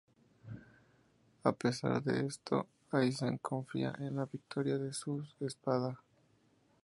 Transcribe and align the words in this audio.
A 1.43 1.51
pesar 1.51 2.01
de 2.01 2.25
esto 2.25 2.65
Aizen 2.89 3.37
confía 3.37 3.93
en 3.99 4.15
la 4.15 4.25
victoria 4.25 4.79
de 4.79 4.93
sus 4.93 5.35
"Espada". 5.39 6.01